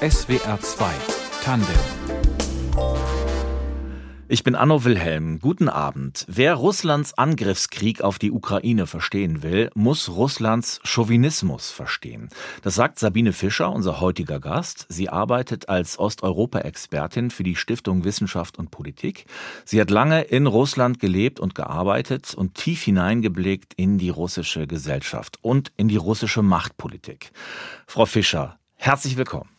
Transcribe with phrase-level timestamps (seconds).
[0.00, 0.86] SWR 2
[1.42, 1.74] Tandem
[4.30, 5.40] ich bin Anno Wilhelm.
[5.40, 6.26] Guten Abend.
[6.28, 12.28] Wer Russlands Angriffskrieg auf die Ukraine verstehen will, muss Russlands Chauvinismus verstehen.
[12.62, 14.84] Das sagt Sabine Fischer, unser heutiger Gast.
[14.90, 19.24] Sie arbeitet als Osteuropa-Expertin für die Stiftung Wissenschaft und Politik.
[19.64, 25.38] Sie hat lange in Russland gelebt und gearbeitet und tief hineingeblickt in die russische Gesellschaft
[25.40, 27.32] und in die russische Machtpolitik.
[27.86, 29.57] Frau Fischer, herzlich willkommen.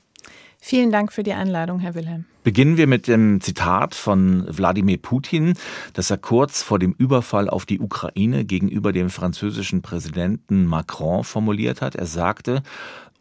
[0.62, 2.26] Vielen Dank für die Einladung, Herr Wilhelm.
[2.44, 5.54] Beginnen wir mit dem Zitat von Wladimir Putin,
[5.94, 11.82] das er kurz vor dem Überfall auf die Ukraine gegenüber dem französischen Präsidenten Macron formuliert
[11.82, 11.96] hat.
[11.96, 12.62] Er sagte,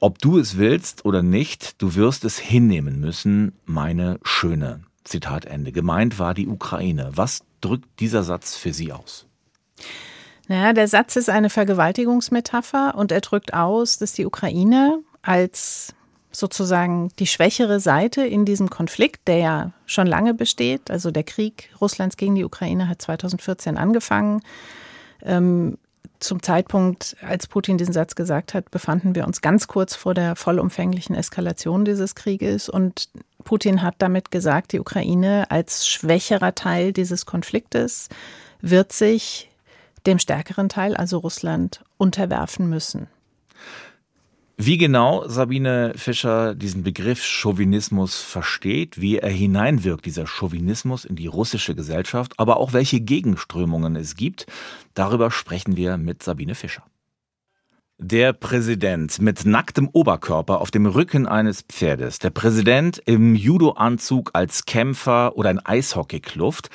[0.01, 4.80] ob du es willst oder nicht, du wirst es hinnehmen müssen, meine Schöne.
[5.05, 5.73] Zitat Ende.
[5.73, 7.11] Gemeint war die Ukraine.
[7.14, 9.27] Was drückt dieser Satz für Sie aus?
[10.48, 15.95] Naja, der Satz ist eine Vergewaltigungsmetapher und er drückt aus, dass die Ukraine als
[16.38, 20.91] sozusagen die schwächere Seite in diesem Konflikt, der ja schon lange besteht.
[20.91, 24.42] Also der Krieg Russlands gegen die Ukraine hat 2014 angefangen.
[25.22, 25.78] Ähm,
[26.20, 30.34] zum Zeitpunkt, als Putin diesen Satz gesagt hat, befanden wir uns ganz kurz vor der
[30.34, 32.69] vollumfänglichen Eskalation dieses Krieges.
[32.69, 33.09] Und
[33.44, 38.09] Putin hat damit gesagt, die Ukraine als schwächerer Teil dieses Konfliktes
[38.61, 39.50] wird sich
[40.06, 43.09] dem stärkeren Teil, also Russland, unterwerfen müssen.
[44.61, 51.28] Wie genau Sabine Fischer diesen Begriff Chauvinismus versteht, wie er hineinwirkt, dieser Chauvinismus in die
[51.28, 54.47] russische Gesellschaft, aber auch welche Gegenströmungen es gibt,
[54.95, 56.83] darüber sprechen wir mit Sabine Fischer.
[58.00, 62.20] Der Präsident mit nacktem Oberkörper auf dem Rücken eines Pferdes.
[62.20, 66.70] Der Präsident im Judo-Anzug als Kämpfer oder ein Eishockeykluft.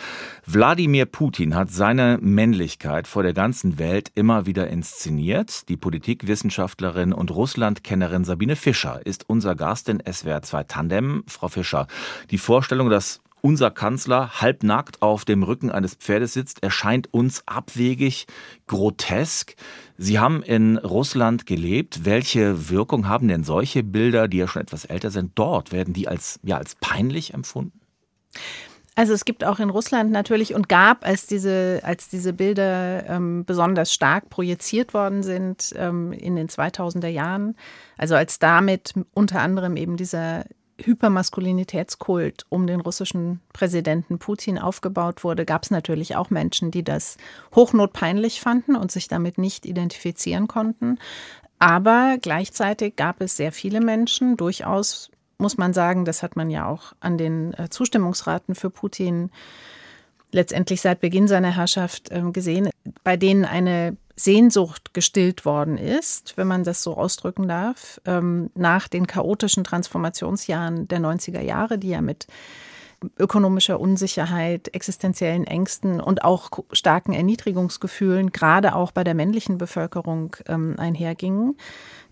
[0.46, 5.70] Wladimir Putin hat seine Männlichkeit vor der ganzen Welt immer wieder inszeniert.
[5.70, 11.24] Die Politikwissenschaftlerin und Russlandkennerin Sabine Fischer ist unser Gast in SWR 2 Tandem.
[11.28, 11.88] Frau Fischer,
[12.32, 18.26] die Vorstellung, dass unser Kanzler halbnackt auf dem Rücken eines Pferdes sitzt, erscheint uns abwegig,
[18.68, 19.56] grotesk.
[19.98, 22.06] Sie haben in Russland gelebt.
[22.06, 25.72] Welche Wirkung haben denn solche Bilder, die ja schon etwas älter sind, dort?
[25.72, 27.80] Werden die als, ja, als peinlich empfunden?
[28.96, 33.44] Also es gibt auch in Russland natürlich und gab, als diese, als diese Bilder ähm,
[33.44, 37.56] besonders stark projiziert worden sind ähm, in den 2000er Jahren,
[37.98, 40.46] also als damit unter anderem eben dieser
[40.86, 47.18] Hypermaskulinitätskult um den russischen Präsidenten Putin aufgebaut wurde, gab es natürlich auch Menschen, die das
[47.56, 51.00] hochnotpeinlich fanden und sich damit nicht identifizieren konnten.
[51.60, 56.68] Aber gleichzeitig gab es sehr viele Menschen, durchaus muss man sagen, das hat man ja
[56.68, 59.30] auch an den äh, Zustimmungsraten für Putin
[60.32, 62.70] letztendlich seit Beginn seiner Herrschaft ähm, gesehen,
[63.04, 68.88] bei denen eine Sehnsucht gestillt worden ist, wenn man das so ausdrücken darf, ähm, nach
[68.88, 72.28] den chaotischen Transformationsjahren der 90er Jahre, die ja mit
[73.18, 80.76] ökonomischer Unsicherheit, existenziellen Ängsten und auch starken Erniedrigungsgefühlen, gerade auch bei der männlichen Bevölkerung ähm,
[80.78, 81.58] einhergingen,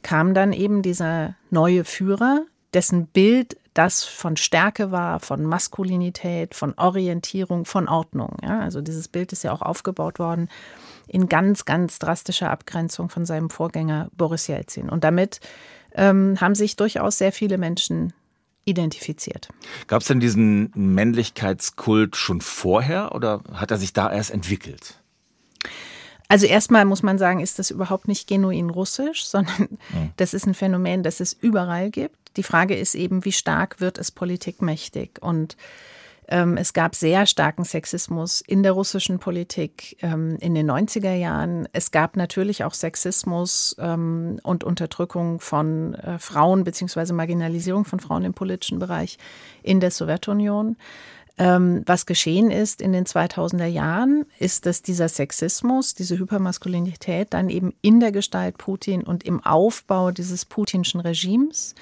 [0.01, 6.73] kam dann eben dieser neue Führer, dessen Bild das von Stärke war, von Maskulinität, von
[6.77, 8.37] Orientierung, von Ordnung.
[8.43, 10.49] Ja, also dieses Bild ist ja auch aufgebaut worden
[11.07, 14.89] in ganz, ganz drastischer Abgrenzung von seinem Vorgänger Boris Jelzin.
[14.89, 15.39] Und damit
[15.93, 18.13] ähm, haben sich durchaus sehr viele Menschen
[18.65, 19.49] identifiziert.
[19.87, 24.99] Gab es denn diesen Männlichkeitskult schon vorher oder hat er sich da erst entwickelt?
[26.31, 30.11] Also erstmal muss man sagen, ist das überhaupt nicht genuin russisch, sondern mhm.
[30.15, 32.15] das ist ein Phänomen, das es überall gibt.
[32.37, 35.21] Die Frage ist eben, wie stark wird es politikmächtig?
[35.21, 35.57] Und
[36.29, 41.67] ähm, es gab sehr starken Sexismus in der russischen Politik ähm, in den 90er Jahren.
[41.73, 48.23] Es gab natürlich auch Sexismus ähm, und Unterdrückung von äh, Frauen beziehungsweise Marginalisierung von Frauen
[48.23, 49.17] im politischen Bereich
[49.63, 50.77] in der Sowjetunion.
[51.41, 57.49] Ähm, was geschehen ist in den 2000er Jahren, ist, dass dieser Sexismus, diese Hypermaskulinität dann
[57.49, 61.73] eben in der Gestalt Putin und im Aufbau dieses putinschen Regimes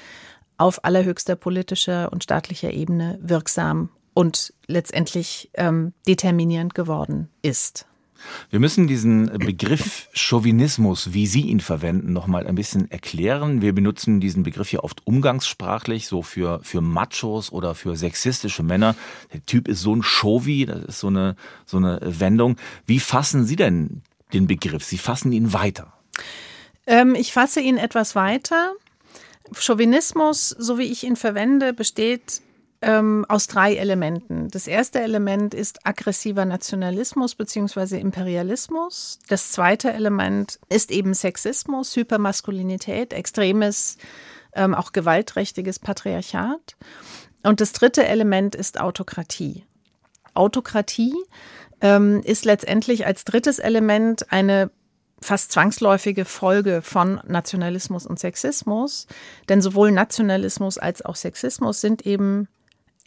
[0.58, 7.86] auf allerhöchster politischer und staatlicher Ebene wirksam und letztendlich ähm, determinierend geworden ist.
[8.50, 13.62] Wir müssen diesen Begriff Chauvinismus, wie Sie ihn verwenden, noch mal ein bisschen erklären.
[13.62, 18.96] Wir benutzen diesen Begriff hier oft umgangssprachlich, so für, für Machos oder für sexistische Männer.
[19.34, 21.36] Der Typ ist so ein Chauvi, das ist so eine,
[21.66, 22.58] so eine Wendung.
[22.86, 24.02] Wie fassen Sie denn
[24.34, 24.84] den Begriff?
[24.84, 25.94] Sie fassen ihn weiter.
[26.88, 28.74] Ähm, ich fasse ihn etwas weiter.
[29.58, 32.42] Chauvinismus, so wie ich ihn verwende, besteht
[32.82, 34.48] ähm, aus drei Elementen.
[34.50, 38.00] Das erste Element ist aggressiver Nationalismus bzw.
[38.00, 39.20] Imperialismus.
[39.28, 43.98] Das zweite Element ist eben Sexismus, Hypermaskulinität, extremes
[44.54, 46.78] ähm, auch gewaltträchtiges Patriarchat.
[47.44, 49.66] Und das dritte Element ist Autokratie.
[50.34, 51.16] Autokratie
[51.82, 54.72] ähm, ist letztendlich als drittes Element eine
[55.22, 59.08] fast zwangsläufige Folge von Nationalismus und Sexismus.
[59.50, 62.48] Denn sowohl Nationalismus als auch Sexismus sind eben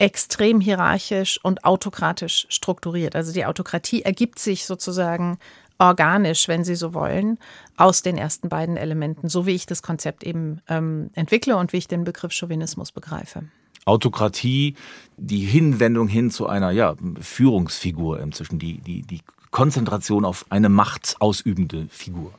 [0.03, 3.15] extrem hierarchisch und autokratisch strukturiert.
[3.15, 5.39] Also die Autokratie ergibt sich sozusagen
[5.79, 7.39] organisch, wenn Sie so wollen,
[7.77, 11.77] aus den ersten beiden Elementen, so wie ich das Konzept eben ähm, entwickle und wie
[11.77, 13.43] ich den Begriff Chauvinismus begreife.
[13.85, 14.75] Autokratie,
[15.15, 19.21] die Hinwendung hin zu einer ja, Führungsfigur inzwischen, die, die, die
[19.51, 22.33] Konzentration auf eine machtsausübende Figur.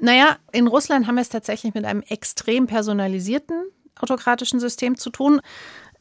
[0.00, 3.64] Naja, in Russland haben wir es tatsächlich mit einem extrem personalisierten
[3.98, 5.40] autokratischen System zu tun.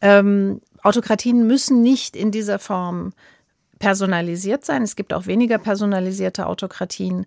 [0.01, 3.13] Ähm, Autokratien müssen nicht in dieser Form
[3.79, 4.83] personalisiert sein.
[4.83, 7.25] Es gibt auch weniger personalisierte Autokratien.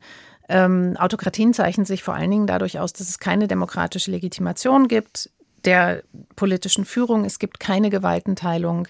[0.48, 5.30] Ähm, Autokratien zeichnen sich vor allen Dingen dadurch aus, dass es keine demokratische Legitimation gibt
[5.64, 6.02] der
[6.36, 7.24] politischen Führung.
[7.24, 8.88] Es gibt keine Gewaltenteilung.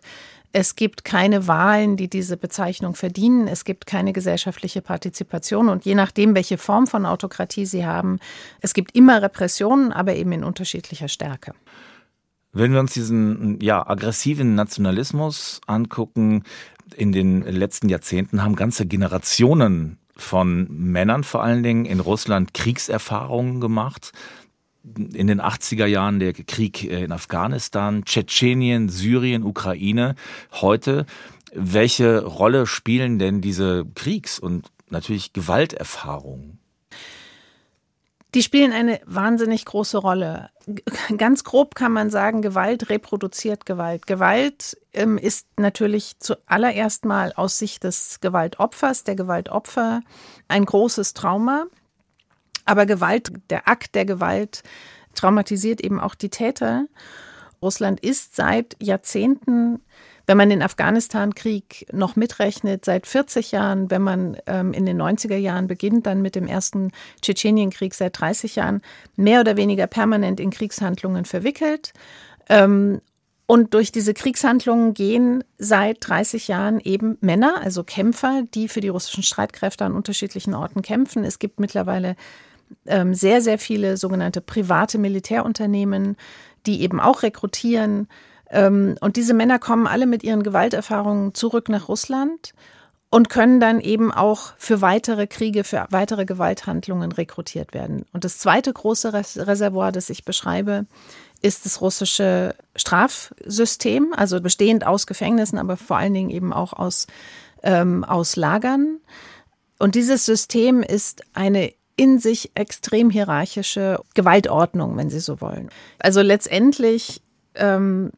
[0.53, 3.49] Es gibt keine Wahlen, die diese Bezeichnung verdienen.
[3.49, 5.69] Es gibt keine gesellschaftliche Partizipation.
[5.69, 8.19] Und je nachdem, welche Form von Autokratie Sie haben,
[8.61, 11.55] es gibt immer Repressionen, aber eben in unterschiedlicher Stärke.
[12.52, 16.44] Wenn wir uns diesen ja, aggressiven Nationalismus angucken,
[16.94, 23.60] in den letzten Jahrzehnten haben ganze Generationen von Männern vor allen Dingen in Russland Kriegserfahrungen
[23.60, 24.12] gemacht.
[24.84, 30.14] In den 80er Jahren der Krieg in Afghanistan, Tschetschenien, Syrien, Ukraine.
[30.52, 31.06] Heute,
[31.54, 36.58] welche Rolle spielen denn diese Kriegs- und natürlich Gewalterfahrungen?
[38.34, 40.49] Die spielen eine wahnsinnig große Rolle.
[41.19, 44.06] Ganz grob kann man sagen, Gewalt reproduziert Gewalt.
[44.06, 50.00] Gewalt ähm, ist natürlich zuallererst mal aus Sicht des Gewaltopfers, der Gewaltopfer,
[50.49, 51.67] ein großes Trauma.
[52.64, 54.62] Aber Gewalt, der Akt der Gewalt
[55.14, 56.87] traumatisiert eben auch die Täter.
[57.61, 59.82] Russland ist seit Jahrzehnten
[60.26, 65.36] wenn man den Afghanistan-Krieg noch mitrechnet, seit 40 Jahren, wenn man ähm, in den 90er
[65.36, 68.82] Jahren beginnt, dann mit dem ersten Tschetschenienkrieg seit 30 Jahren,
[69.16, 71.92] mehr oder weniger permanent in Kriegshandlungen verwickelt.
[72.48, 73.00] Ähm,
[73.46, 78.88] und durch diese Kriegshandlungen gehen seit 30 Jahren eben Männer, also Kämpfer, die für die
[78.88, 81.25] russischen Streitkräfte an unterschiedlichen Orten kämpfen.
[81.25, 82.16] Es gibt mittlerweile
[82.86, 86.16] ähm, sehr, sehr viele sogenannte private Militärunternehmen,
[86.66, 88.08] die eben auch rekrutieren.
[88.52, 92.52] Ähm, und diese Männer kommen alle mit ihren Gewalterfahrungen zurück nach Russland
[93.10, 98.06] und können dann eben auch für weitere Kriege, für weitere Gewalthandlungen rekrutiert werden.
[98.12, 100.87] Und das zweite große Reservoir, das ich beschreibe,
[101.43, 107.06] ist das russische Strafsystem, also bestehend aus Gefängnissen, aber vor allen Dingen eben auch aus,
[107.62, 108.99] ähm, aus Lagern.
[109.78, 115.69] Und dieses System ist eine in sich extrem hierarchische Gewaltordnung, wenn Sie so wollen.
[115.99, 117.20] Also letztendlich
[117.54, 118.10] ähm,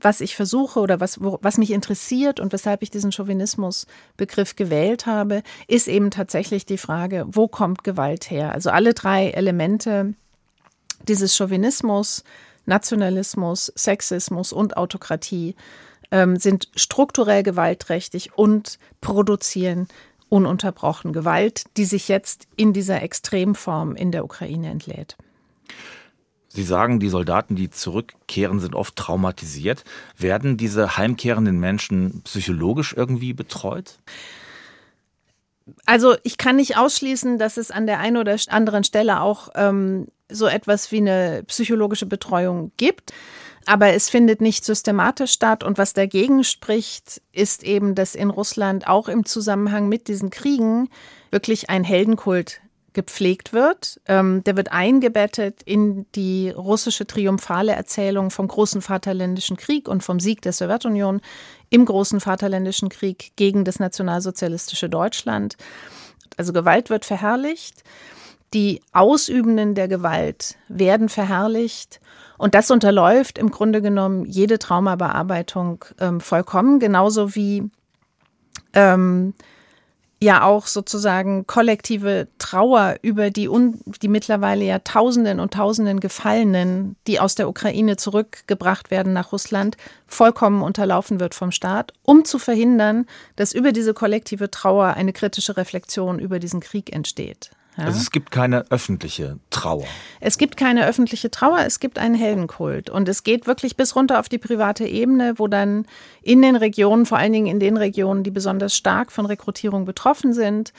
[0.00, 5.06] was ich versuche oder was, wo, was mich interessiert und weshalb ich diesen Chauvinismus-Begriff gewählt
[5.06, 8.52] habe, ist eben tatsächlich die Frage, wo kommt Gewalt her?
[8.52, 10.14] Also alle drei Elemente
[11.06, 12.24] dieses Chauvinismus,
[12.66, 15.56] Nationalismus, Sexismus und Autokratie
[16.10, 19.88] ähm, sind strukturell gewaltträchtig und produzieren
[20.28, 25.16] ununterbrochen Gewalt, die sich jetzt in dieser Extremform in der Ukraine entlädt.
[26.58, 29.84] Sie sagen, die Soldaten, die zurückkehren, sind oft traumatisiert.
[30.16, 34.00] Werden diese heimkehrenden Menschen psychologisch irgendwie betreut?
[35.86, 40.08] Also ich kann nicht ausschließen, dass es an der einen oder anderen Stelle auch ähm,
[40.28, 43.12] so etwas wie eine psychologische Betreuung gibt.
[43.66, 45.62] Aber es findet nicht systematisch statt.
[45.62, 50.88] Und was dagegen spricht, ist eben, dass in Russland auch im Zusammenhang mit diesen Kriegen
[51.30, 52.60] wirklich ein Heldenkult
[52.98, 54.00] gepflegt wird.
[54.06, 60.18] Ähm, der wird eingebettet in die russische triumphale Erzählung vom großen Vaterländischen Krieg und vom
[60.18, 61.20] Sieg der Sowjetunion
[61.70, 65.56] im großen Vaterländischen Krieg gegen das nationalsozialistische Deutschland.
[66.36, 67.84] Also Gewalt wird verherrlicht.
[68.52, 72.00] Die Ausübenden der Gewalt werden verherrlicht.
[72.36, 77.70] Und das unterläuft im Grunde genommen jede Traumabearbeitung ähm, vollkommen, genauso wie
[78.72, 79.34] ähm,
[80.20, 86.96] ja auch sozusagen kollektive Trauer über die, un, die mittlerweile ja Tausenden und Tausenden Gefallenen,
[87.06, 92.38] die aus der Ukraine zurückgebracht werden nach Russland, vollkommen unterlaufen wird vom Staat, um zu
[92.38, 93.06] verhindern,
[93.36, 97.50] dass über diese kollektive Trauer eine kritische Reflexion über diesen Krieg entsteht.
[97.78, 97.84] Ja?
[97.84, 99.86] Also es gibt keine öffentliche Trauer.
[100.20, 102.90] Es gibt keine öffentliche Trauer, es gibt einen Heldenkult.
[102.90, 105.86] Und es geht wirklich bis runter auf die private Ebene, wo dann
[106.22, 110.32] in den Regionen, vor allen Dingen in den Regionen, die besonders stark von Rekrutierung betroffen
[110.32, 110.72] sind,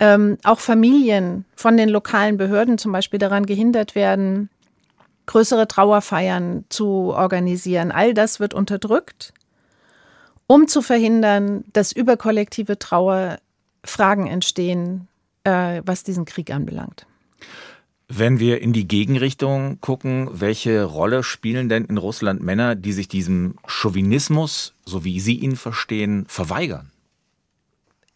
[0.00, 4.50] ähm, auch Familien von den lokalen Behörden zum Beispiel daran gehindert werden,
[5.26, 7.92] größere Trauerfeiern zu organisieren.
[7.92, 9.32] All das wird unterdrückt,
[10.48, 13.38] um zu verhindern, dass über kollektive Trauer
[13.84, 15.06] Fragen entstehen,
[15.44, 17.06] äh, was diesen Krieg anbelangt.
[18.08, 23.06] Wenn wir in die Gegenrichtung gucken, welche Rolle spielen denn in Russland Männer, die sich
[23.06, 26.90] diesem Chauvinismus, so wie Sie ihn verstehen, verweigern?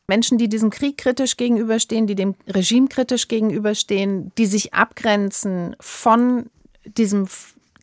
[0.06, 6.50] Menschen, die diesem Krieg kritisch gegenüberstehen, die dem Regime kritisch gegenüberstehen, die sich abgrenzen von
[6.84, 7.28] diesem,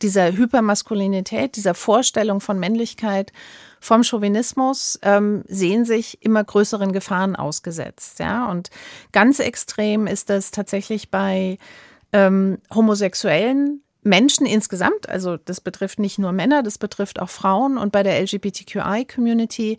[0.02, 3.32] dieser Hypermaskulinität, dieser Vorstellung von Männlichkeit,
[3.82, 8.20] vom Chauvinismus, ähm, sehen sich immer größeren Gefahren ausgesetzt.
[8.20, 8.48] Ja?
[8.48, 8.70] Und
[9.10, 11.58] ganz extrem ist das tatsächlich bei
[12.12, 17.92] ähm, homosexuellen Menschen insgesamt, also das betrifft nicht nur Männer, das betrifft auch Frauen und
[17.92, 19.78] bei der LGBTQI-Community,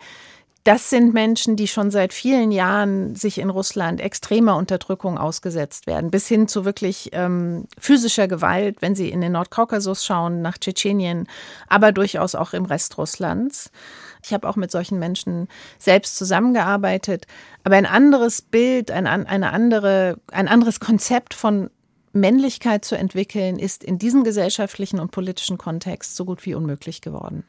[0.64, 6.10] das sind Menschen, die schon seit vielen Jahren sich in Russland extremer Unterdrückung ausgesetzt werden,
[6.10, 11.28] bis hin zu wirklich ähm, physischer Gewalt, wenn sie in den Nordkaukasus schauen, nach Tschetschenien,
[11.68, 13.72] aber durchaus auch im Rest Russlands.
[14.24, 17.28] Ich habe auch mit solchen Menschen selbst zusammengearbeitet.
[17.66, 21.70] Aber ein anderes Bild, ein, eine andere, ein anderes Konzept von
[22.14, 27.44] Männlichkeit zu entwickeln, ist in diesem gesellschaftlichen und politischen Kontext so gut wie unmöglich geworden.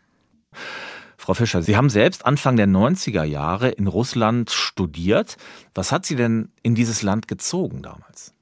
[1.25, 5.39] Frau Fischer, Sie haben selbst Anfang der 90er Jahre in Russland studiert.
[5.73, 8.35] Was hat Sie denn in dieses Land gezogen damals?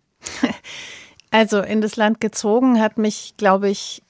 [1.35, 4.03] Also in das Land gezogen hat mich, glaube ich,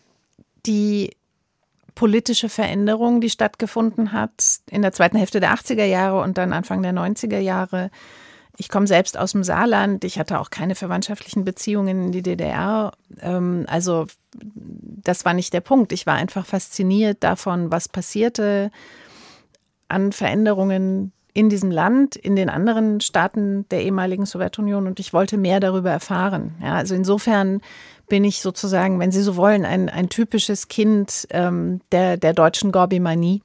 [0.67, 1.15] die
[1.95, 4.33] politische Veränderung, die stattgefunden hat
[4.69, 7.93] in der zweiten Hälfte der 80er Jahre und dann Anfang der 90er Jahre
[8.59, 10.05] ich komme selbst aus dem Saarland.
[10.05, 12.93] Ich hatte auch keine verwandtschaftlichen Beziehungen in die DDR.
[13.21, 15.93] Ähm, also das war nicht der Punkt.
[15.93, 18.71] Ich war einfach fasziniert davon, was passierte
[19.89, 25.39] an Veränderungen in diesem Land, in den anderen Staaten der ehemaligen Sowjetunion und ich wollte
[25.39, 26.55] mehr darüber erfahren.
[26.63, 27.63] Ja, also insofern
[28.09, 32.71] bin ich sozusagen, wenn Sie so wollen, ein, ein typisches Kind ähm, der, der deutschen
[32.71, 33.43] Gorbimanie.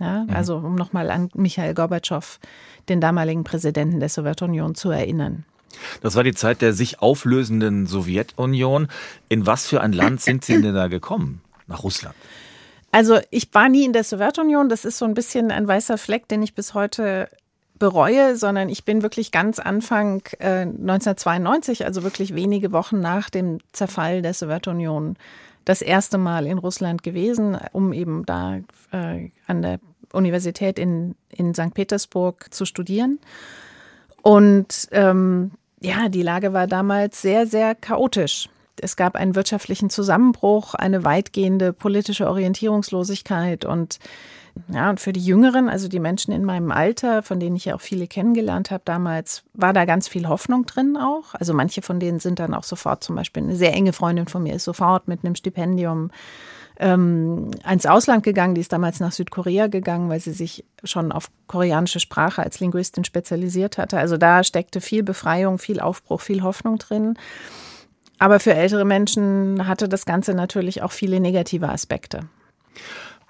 [0.00, 0.30] Ja, mhm.
[0.30, 2.38] also um nochmal an Michael Gorbatschow,
[2.88, 5.44] den damaligen Präsidenten der Sowjetunion, zu erinnern.
[6.00, 8.88] Das war die Zeit der sich auflösenden Sowjetunion.
[9.28, 11.42] In was für ein Land sind Sie denn da gekommen?
[11.66, 12.14] Nach Russland?
[12.90, 14.68] Also ich war nie in der Sowjetunion.
[14.68, 17.28] Das ist so ein bisschen ein weißer Fleck, den ich bis heute
[17.78, 23.58] bereue, sondern ich bin wirklich ganz Anfang äh, 1992, also wirklich wenige Wochen nach dem
[23.72, 25.16] Zerfall der Sowjetunion,
[25.64, 28.58] das erste Mal in Russland gewesen, um eben da
[28.90, 29.78] äh, an der
[30.12, 31.74] Universität in, in St.
[31.74, 33.18] Petersburg zu studieren.
[34.22, 38.48] Und ähm, ja, die Lage war damals sehr, sehr chaotisch.
[38.80, 43.98] Es gab einen wirtschaftlichen Zusammenbruch, eine weitgehende politische Orientierungslosigkeit und
[44.68, 47.76] ja, und für die Jüngeren, also die Menschen in meinem Alter, von denen ich ja
[47.76, 51.34] auch viele kennengelernt habe damals, war da ganz viel Hoffnung drin auch.
[51.34, 54.42] Also manche von denen sind dann auch sofort, zum Beispiel eine sehr enge Freundin von
[54.42, 56.10] mir ist sofort mit einem Stipendium
[56.78, 58.54] ähm, ins Ausland gegangen.
[58.54, 63.04] Die ist damals nach Südkorea gegangen, weil sie sich schon auf koreanische Sprache als Linguistin
[63.04, 63.98] spezialisiert hatte.
[63.98, 67.18] Also da steckte viel Befreiung, viel Aufbruch, viel Hoffnung drin.
[68.18, 72.28] Aber für ältere Menschen hatte das Ganze natürlich auch viele negative Aspekte.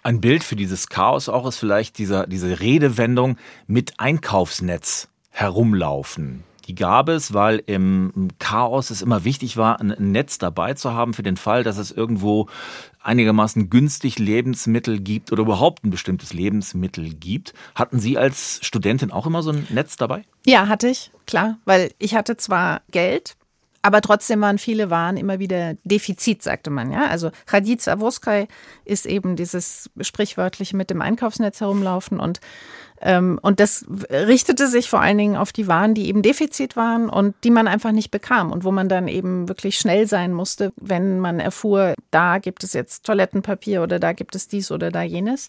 [0.02, 3.36] Ein Bild für dieses Chaos auch ist vielleicht dieser, diese Redewendung
[3.66, 6.44] mit Einkaufsnetz herumlaufen.
[6.66, 11.14] Die gab es, weil im Chaos es immer wichtig war, ein Netz dabei zu haben
[11.14, 12.48] für den Fall, dass es irgendwo
[13.08, 17.54] einigermaßen günstig Lebensmittel gibt oder überhaupt ein bestimmtes Lebensmittel gibt.
[17.74, 20.24] Hatten Sie als Studentin auch immer so ein Netz dabei?
[20.46, 23.36] Ja, hatte ich, klar, weil ich hatte zwar Geld,
[23.82, 26.90] aber trotzdem waren viele Waren immer wieder Defizit, sagte man.
[26.90, 28.46] Ja, also Chadica Voskaj
[28.84, 32.40] ist eben dieses sprichwörtliche mit dem Einkaufsnetz herumlaufen und
[33.00, 37.36] und das richtete sich vor allen Dingen auf die Waren, die eben Defizit waren und
[37.44, 41.20] die man einfach nicht bekam und wo man dann eben wirklich schnell sein musste, wenn
[41.20, 45.48] man erfuhr, da gibt es jetzt Toilettenpapier oder da gibt es dies oder da jenes.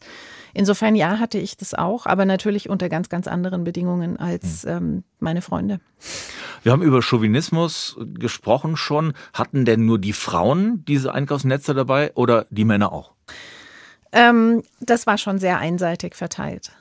[0.53, 4.69] Insofern ja, hatte ich das auch, aber natürlich unter ganz, ganz anderen Bedingungen als hm.
[4.69, 5.79] ähm, meine Freunde.
[6.61, 9.13] Wir haben über Chauvinismus gesprochen schon.
[9.33, 13.13] Hatten denn nur die Frauen diese Einkaufsnetze dabei oder die Männer auch?
[14.11, 16.71] Ähm, das war schon sehr einseitig verteilt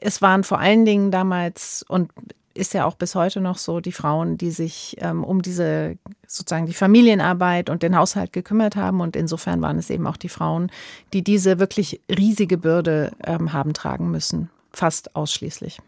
[0.00, 2.10] es waren vor allen Dingen damals und
[2.54, 6.66] ist ja auch bis heute noch so, die Frauen, die sich ähm, um diese sozusagen
[6.66, 9.00] die Familienarbeit und den Haushalt gekümmert haben.
[9.00, 10.70] Und insofern waren es eben auch die Frauen,
[11.12, 14.50] die diese wirklich riesige Bürde ähm, haben tragen müssen.
[14.72, 15.78] Fast ausschließlich.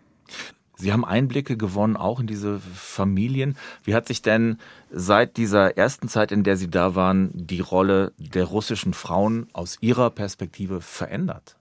[0.79, 3.57] Sie haben Einblicke gewonnen, auch in diese Familien.
[3.85, 4.59] Wie hat sich denn
[4.91, 9.79] seit dieser ersten Zeit, in der Sie da waren, die Rolle der russischen Frauen aus
[9.81, 11.57] Ihrer Perspektive verändert?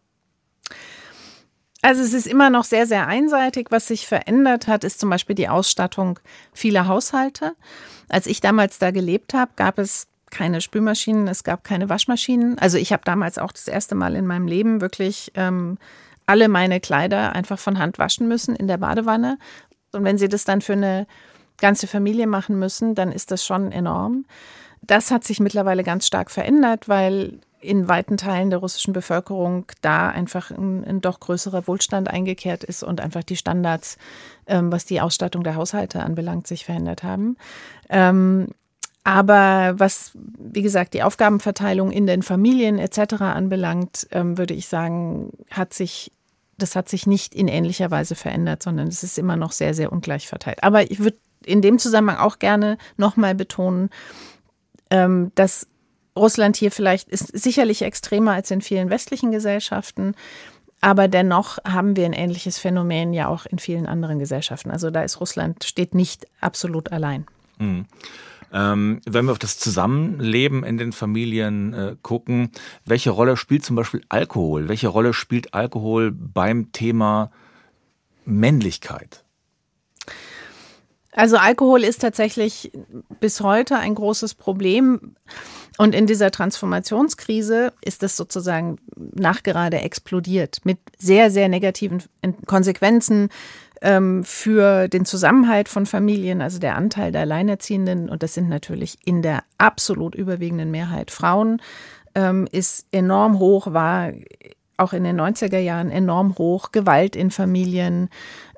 [1.85, 3.67] Also es ist immer noch sehr, sehr einseitig.
[3.69, 6.19] Was sich verändert hat, ist zum Beispiel die Ausstattung
[6.51, 7.53] vieler Haushalte.
[8.09, 12.57] Als ich damals da gelebt habe, gab es keine Spülmaschinen, es gab keine Waschmaschinen.
[12.57, 15.77] Also ich habe damals auch das erste Mal in meinem Leben wirklich ähm,
[16.25, 19.37] alle meine Kleider einfach von Hand waschen müssen in der Badewanne.
[19.91, 21.05] Und wenn sie das dann für eine
[21.59, 24.25] ganze Familie machen müssen, dann ist das schon enorm.
[24.81, 30.09] Das hat sich mittlerweile ganz stark verändert, weil in weiten Teilen der russischen Bevölkerung da
[30.09, 33.97] einfach ein, ein doch größerer Wohlstand eingekehrt ist und einfach die Standards,
[34.47, 37.37] ähm, was die Ausstattung der Haushalte anbelangt, sich verändert haben.
[37.89, 38.47] Ähm,
[39.03, 43.21] aber was, wie gesagt, die Aufgabenverteilung in den Familien etc.
[43.21, 46.11] anbelangt, ähm, würde ich sagen, hat sich
[46.57, 49.91] das hat sich nicht in ähnlicher Weise verändert, sondern es ist immer noch sehr, sehr
[49.91, 50.63] ungleich verteilt.
[50.63, 53.89] Aber ich würde in dem Zusammenhang auch gerne nochmal betonen,
[54.89, 55.67] ähm, dass
[56.17, 60.15] Russland hier vielleicht ist sicherlich extremer als in vielen westlichen Gesellschaften.
[60.81, 64.71] Aber dennoch haben wir ein ähnliches Phänomen ja auch in vielen anderen Gesellschaften.
[64.71, 67.25] Also da ist Russland steht nicht absolut allein.
[67.57, 67.85] Mhm.
[68.53, 72.51] Ähm, wenn wir auf das Zusammenleben in den Familien äh, gucken,
[72.85, 74.69] welche Rolle spielt zum Beispiel Alkohol?
[74.69, 77.31] Welche Rolle spielt Alkohol beim Thema
[78.23, 79.24] Männlichkeit?
[81.15, 82.71] Also Alkohol ist tatsächlich
[83.21, 85.15] bis heute ein großes Problem.
[85.77, 92.03] Und in dieser Transformationskrise ist das sozusagen nachgerade explodiert mit sehr, sehr negativen
[92.45, 93.29] Konsequenzen
[93.81, 98.97] ähm, für den Zusammenhalt von Familien, also der Anteil der Alleinerziehenden, und das sind natürlich
[99.05, 101.61] in der absolut überwiegenden Mehrheit Frauen,
[102.13, 104.11] ähm, ist enorm hoch, war
[104.77, 108.09] auch in den 90er Jahren enorm hoch, Gewalt in Familien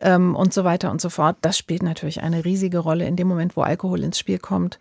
[0.02, 1.38] ähm, und so weiter und so fort.
[1.42, 4.80] Das spielt natürlich eine riesige Rolle in dem Moment, wo Alkohol ins Spiel kommt.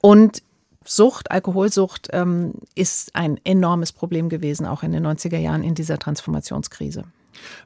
[0.00, 0.42] Und
[0.84, 5.98] Sucht, Alkoholsucht ähm, ist ein enormes Problem gewesen, auch in den 90er Jahren in dieser
[5.98, 7.04] Transformationskrise.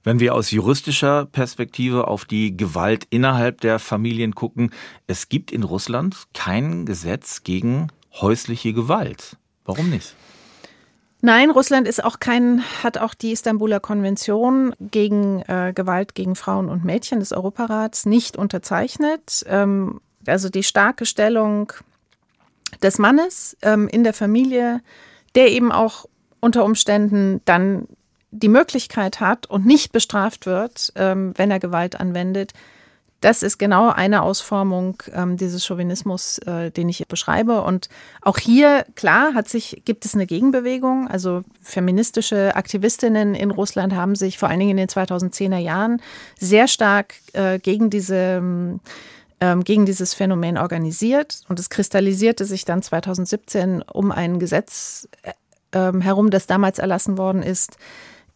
[0.03, 4.71] Wenn wir aus juristischer Perspektive auf die Gewalt innerhalb der Familien gucken,
[5.07, 7.89] es gibt in Russland kein Gesetz gegen
[8.21, 9.37] häusliche Gewalt.
[9.65, 10.15] Warum nicht?
[11.23, 16.71] Nein, Russland ist auch kein, hat auch die Istanbuler Konvention gegen äh, Gewalt gegen Frauen
[16.71, 19.44] und Mädchen des Europarats nicht unterzeichnet.
[19.47, 21.73] Ähm, also die starke Stellung
[22.83, 24.81] des Mannes ähm, in der Familie,
[25.35, 26.07] der eben auch
[26.40, 27.87] unter Umständen dann
[28.31, 32.53] die Möglichkeit hat und nicht bestraft wird, ähm, wenn er Gewalt anwendet,
[33.20, 37.62] das ist genau eine Ausformung ähm, dieses Chauvinismus, äh, den ich beschreibe.
[37.62, 37.88] Und
[38.22, 41.06] auch hier, klar, hat sich, gibt es eine Gegenbewegung.
[41.09, 46.00] Also feministische Aktivistinnen in Russland haben sich vor allen Dingen in den 2010er Jahren
[46.38, 48.80] sehr stark äh, gegen diese
[49.42, 51.40] ähm, gegen dieses Phänomen organisiert.
[51.48, 55.33] Und es kristallisierte sich dann 2017 um ein Gesetz äh,
[55.72, 57.76] ähm, herum, das damals erlassen worden ist,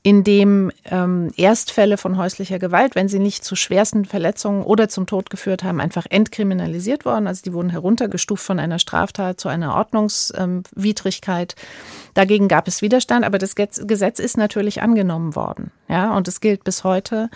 [0.07, 5.07] in dem ähm, Erstfälle von häuslicher Gewalt, wenn sie nicht zu schwersten Verletzungen oder zum
[5.07, 7.27] Tod geführt haben, einfach entkriminalisiert worden.
[7.27, 11.57] Also die wurden heruntergestuft von einer Straftat zu einer Ordnungswidrigkeit.
[12.13, 15.71] Dagegen gab es Widerstand, aber das Gesetz ist natürlich angenommen worden.
[15.89, 17.31] Ja, und es gilt bis heute.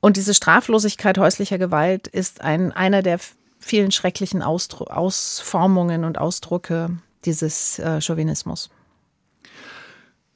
[0.00, 3.18] Und diese Straflosigkeit häuslicher Gewalt ist ein, einer der
[3.60, 8.70] vielen schrecklichen Ausdru Ausformungen und Ausdrucke dieses äh, Chauvinismus.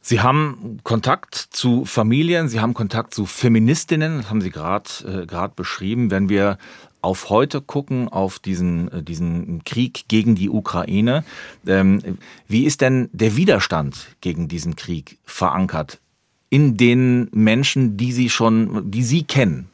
[0.08, 5.48] Sie haben Kontakt zu Familien, Sie haben Kontakt zu Feministinnen, das haben Sie gerade äh,
[5.56, 6.12] beschrieben.
[6.12, 6.58] Wenn wir
[7.02, 11.24] auf heute gucken, auf diesen, äh, diesen Krieg gegen die Ukraine,
[11.66, 15.98] ähm, wie ist denn der Widerstand gegen diesen Krieg verankert
[16.50, 19.68] in den Menschen, die Sie schon, die Sie kennen?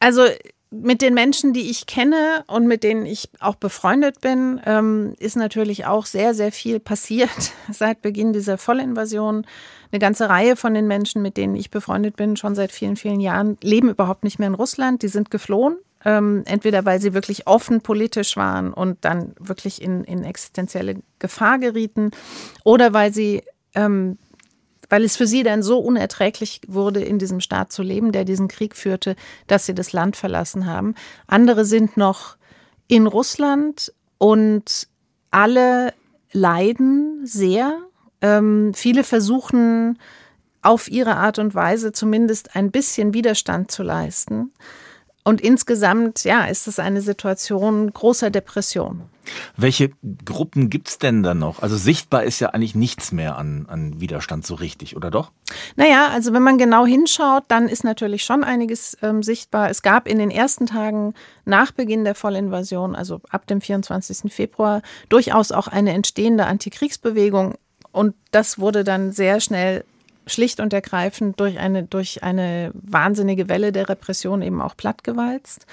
[0.00, 0.26] Also
[0.70, 5.36] mit den Menschen, die ich kenne und mit denen ich auch befreundet bin, ähm, ist
[5.36, 9.46] natürlich auch sehr, sehr viel passiert seit Beginn dieser Vollinvasion.
[9.90, 13.20] Eine ganze Reihe von den Menschen, mit denen ich befreundet bin, schon seit vielen, vielen
[13.20, 15.02] Jahren, leben überhaupt nicht mehr in Russland.
[15.02, 15.76] Die sind geflohen.
[16.04, 21.58] Ähm, entweder weil sie wirklich offen politisch waren und dann wirklich in, in existenzielle Gefahr
[21.58, 22.12] gerieten
[22.62, 23.42] oder weil sie
[23.74, 24.16] ähm,
[24.88, 28.48] weil es für sie dann so unerträglich wurde, in diesem Staat zu leben, der diesen
[28.48, 30.94] Krieg führte, dass sie das Land verlassen haben.
[31.26, 32.36] Andere sind noch
[32.86, 34.88] in Russland und
[35.30, 35.92] alle
[36.32, 37.78] leiden sehr.
[38.20, 39.98] Ähm, viele versuchen
[40.62, 44.52] auf ihre Art und Weise zumindest ein bisschen Widerstand zu leisten.
[45.28, 49.02] Und insgesamt, ja, ist es eine Situation großer Depression.
[49.58, 49.90] Welche
[50.24, 51.60] Gruppen gibt es denn da noch?
[51.60, 55.30] Also sichtbar ist ja eigentlich nichts mehr an, an Widerstand so richtig, oder doch?
[55.76, 59.68] Naja, also wenn man genau hinschaut, dann ist natürlich schon einiges ähm, sichtbar.
[59.68, 61.12] Es gab in den ersten Tagen
[61.44, 64.32] nach Beginn der Vollinvasion, also ab dem 24.
[64.32, 67.56] Februar, durchaus auch eine entstehende Antikriegsbewegung.
[67.92, 69.84] Und das wurde dann sehr schnell
[70.28, 75.66] schlicht und ergreifend durch eine, durch eine wahnsinnige Welle der Repression eben auch plattgewalzt.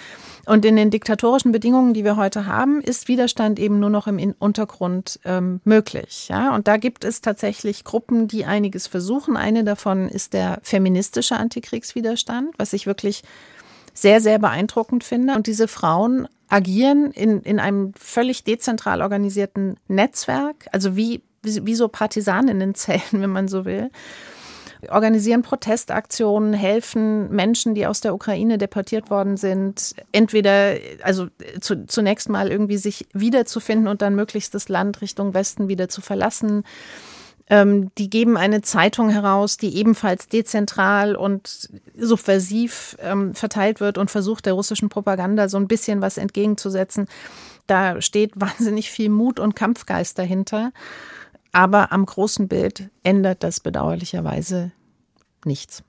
[0.46, 4.36] Und in den diktatorischen Bedingungen, die wir heute haben, ist Widerstand eben nur noch im
[4.40, 6.28] Untergrund ähm, möglich.
[6.30, 6.56] Ja?
[6.56, 9.38] Und da gibt es tatsächlich Gruppen, die einiges versuchen.
[9.38, 13.24] Eine davon ist der feministische Antikriegswiderstand, was ich wirklich
[13.94, 15.36] sehr, sehr beeindruckend finde.
[15.36, 21.76] Und diese Frauen agieren in, in einem völlig dezentral organisierten Netzwerk, also wie, wie, wie
[21.76, 23.90] so Partisaninnenzellen, wenn man so will
[24.90, 31.28] organisieren Protestaktionen, helfen Menschen, die aus der Ukraine deportiert worden sind, entweder, also
[31.62, 36.02] zu, zunächst mal irgendwie sich wiederzufinden und dann möglichst das Land Richtung Westen wieder zu
[36.02, 36.64] verlassen.
[37.48, 44.10] Ähm, die geben eine Zeitung heraus, die ebenfalls dezentral und subversiv ähm, verteilt wird und
[44.10, 47.08] versucht, der russischen Propaganda so ein bisschen was entgegenzusetzen.
[47.68, 50.72] Da steht wahnsinnig viel Mut und Kampfgeist dahinter.
[51.56, 54.74] Aber am großen Bild ändert das bedauerlicherweise
[55.46, 55.86] nichts.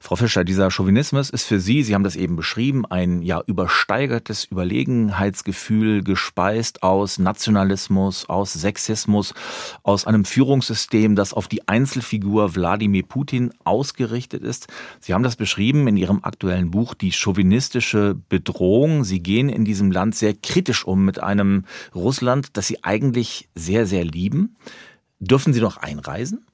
[0.00, 4.44] Frau Fischer, dieser Chauvinismus ist für Sie, Sie haben das eben beschrieben, ein ja übersteigertes
[4.44, 9.34] Überlegenheitsgefühl, gespeist aus Nationalismus, aus Sexismus,
[9.82, 14.68] aus einem Führungssystem, das auf die Einzelfigur Wladimir Putin ausgerichtet ist.
[15.00, 19.04] Sie haben das beschrieben in Ihrem aktuellen Buch Die chauvinistische Bedrohung.
[19.04, 23.86] Sie gehen in diesem Land sehr kritisch um mit einem Russland, das Sie eigentlich sehr,
[23.86, 24.56] sehr lieben.
[25.20, 26.47] Dürfen Sie noch einreisen?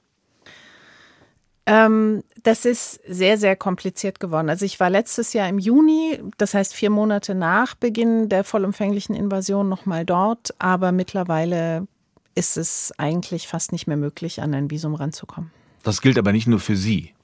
[1.66, 4.50] Ähm, das ist sehr, sehr kompliziert geworden.
[4.50, 9.14] Also ich war letztes Jahr im Juni, das heißt vier Monate nach Beginn der vollumfänglichen
[9.14, 11.86] Invasion nochmal dort, aber mittlerweile
[12.34, 15.50] ist es eigentlich fast nicht mehr möglich, an ein Visum ranzukommen.
[15.82, 17.14] Das gilt aber nicht nur für Sie.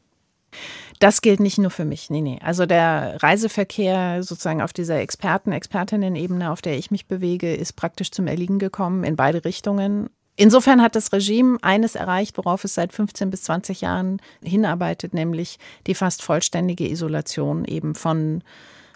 [1.00, 2.38] Das gilt nicht nur für mich, nee, nee.
[2.42, 8.10] Also der Reiseverkehr sozusagen auf dieser Experten, Expertinnen-Ebene, auf der ich mich bewege, ist praktisch
[8.10, 10.10] zum Erliegen gekommen in beide Richtungen.
[10.40, 15.58] Insofern hat das Regime eines erreicht, worauf es seit 15 bis 20 Jahren hinarbeitet, nämlich
[15.86, 18.42] die fast vollständige Isolation eben von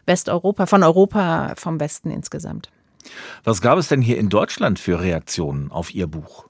[0.07, 2.71] Westeuropa, von Europa, vom Westen insgesamt.
[3.45, 6.47] Was gab es denn hier in Deutschland für Reaktionen auf Ihr Buch?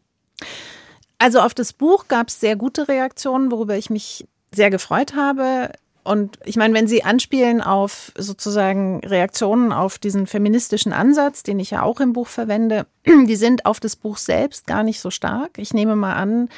[1.18, 5.72] Also auf das Buch gab es sehr gute Reaktionen, worüber ich mich sehr gefreut habe.
[6.05, 11.71] Und ich meine, wenn Sie anspielen auf sozusagen Reaktionen auf diesen feministischen Ansatz, den ich
[11.71, 15.53] ja auch im Buch verwende, die sind auf das Buch selbst gar nicht so stark.
[15.57, 16.51] Ich nehme mal an,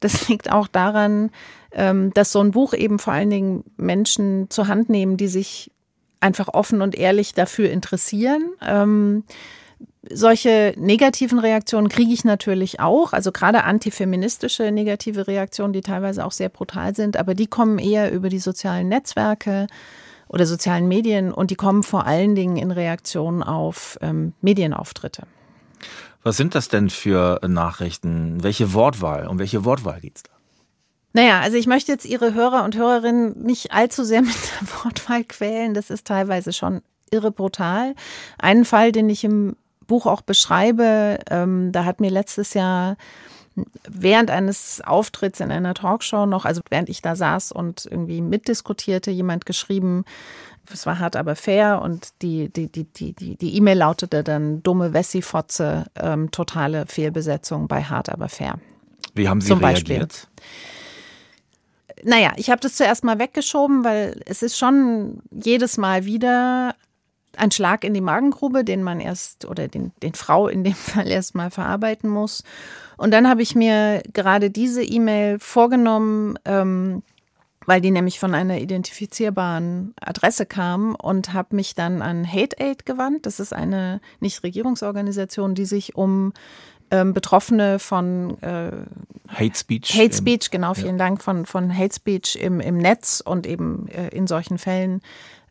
[0.00, 1.30] das liegt auch daran,
[1.72, 5.70] ähm, dass so ein Buch eben vor allen Dingen Menschen zur Hand nehmen, die sich
[6.20, 8.50] einfach offen und ehrlich dafür interessieren.
[10.12, 16.32] Solche negativen Reaktionen kriege ich natürlich auch, also gerade antifeministische negative Reaktionen, die teilweise auch
[16.32, 19.66] sehr brutal sind, aber die kommen eher über die sozialen Netzwerke
[20.28, 25.24] oder sozialen Medien und die kommen vor allen Dingen in Reaktion auf ähm, Medienauftritte.
[26.22, 28.42] Was sind das denn für Nachrichten?
[28.42, 29.26] Welche Wortwahl?
[29.26, 30.30] Um welche Wortwahl geht es da?
[31.12, 35.24] Naja, also ich möchte jetzt Ihre Hörer und Hörerinnen nicht allzu sehr mit der Wortwahl
[35.24, 35.74] quälen.
[35.74, 37.94] Das ist teilweise schon irre brutal.
[38.38, 39.56] Einen Fall, den ich im
[39.90, 42.96] Buch auch beschreibe, ähm, da hat mir letztes Jahr
[43.88, 49.10] während eines Auftritts in einer Talkshow noch, also während ich da saß und irgendwie mitdiskutierte,
[49.10, 50.04] jemand geschrieben,
[50.72, 54.62] es war hart, aber fair und die die die die die die E-Mail lautete dann
[54.62, 58.60] dumme Wessi-Fotze, ähm, totale Fehlbesetzung bei hart, aber fair.
[59.14, 59.88] Wie haben Sie Zum reagiert?
[59.88, 60.28] Beispiel.
[62.04, 66.76] Naja, ich habe das zuerst mal weggeschoben, weil es ist schon jedes Mal wieder
[67.36, 71.08] ein Schlag in die Magengrube, den man erst oder den, den Frau in dem Fall
[71.08, 72.42] erst mal verarbeiten muss.
[72.96, 77.02] Und dann habe ich mir gerade diese E-Mail vorgenommen, ähm,
[77.66, 82.84] weil die nämlich von einer identifizierbaren Adresse kam und habe mich dann an Hate Aid
[82.84, 83.26] gewandt.
[83.26, 86.32] Das ist eine Nichtregierungsorganisation, die sich um
[86.90, 88.72] ähm, Betroffene von äh,
[89.28, 89.94] Hate Speech.
[89.94, 91.04] Hate Speech, genau, vielen ja.
[91.04, 95.00] Dank, von, von Hate Speech im, im Netz und eben äh, in solchen Fällen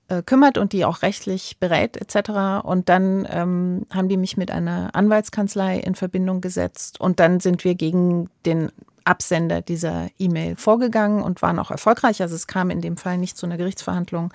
[0.09, 2.63] äh, kümmert und die auch rechtlich berät etc.
[2.63, 7.63] Und dann ähm, haben die mich mit einer Anwaltskanzlei in Verbindung gesetzt und dann sind
[7.63, 8.71] wir gegen den
[9.05, 12.21] Absender dieser E-Mail vorgegangen und waren auch erfolgreich.
[12.21, 14.33] Also es kam in dem Fall nicht zu einer Gerichtsverhandlung,